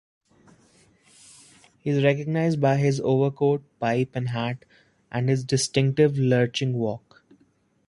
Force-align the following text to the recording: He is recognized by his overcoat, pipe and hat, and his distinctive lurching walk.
He 1.77 1.91
is 1.91 2.03
recognized 2.03 2.59
by 2.59 2.77
his 2.77 2.99
overcoat, 3.01 3.61
pipe 3.79 4.15
and 4.15 4.29
hat, 4.29 4.65
and 5.11 5.29
his 5.29 5.43
distinctive 5.43 6.17
lurching 6.17 6.73
walk. 6.73 7.23